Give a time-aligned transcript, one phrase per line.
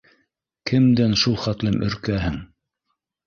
[0.69, 2.39] Кемдән шул хәтлем өркәһең.